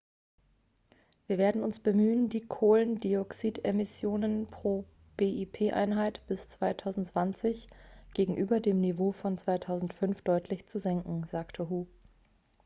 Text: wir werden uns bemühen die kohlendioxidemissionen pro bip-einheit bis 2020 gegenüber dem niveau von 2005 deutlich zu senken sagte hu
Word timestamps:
wir 1.27 1.37
werden 1.37 1.61
uns 1.61 1.77
bemühen 1.79 2.27
die 2.27 2.41
kohlendioxidemissionen 2.41 4.47
pro 4.47 4.83
bip-einheit 5.15 6.25
bis 6.25 6.49
2020 6.49 7.67
gegenüber 8.15 8.59
dem 8.59 8.81
niveau 8.81 9.11
von 9.11 9.37
2005 9.37 10.23
deutlich 10.23 10.65
zu 10.65 10.79
senken 10.79 11.23
sagte 11.25 11.69
hu 11.69 11.85